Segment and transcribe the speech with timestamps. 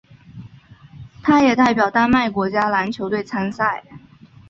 [1.21, 3.83] 他也代表丹麦国家篮球队参赛。